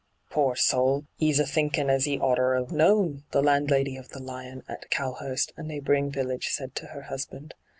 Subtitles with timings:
[0.33, 4.19] 'Pore soul I 'e's a thinkin' as 'e oughter *ave known,' the landlady of the
[4.19, 7.53] Lion at Cow hurst, a neighbouring village, said to her husband.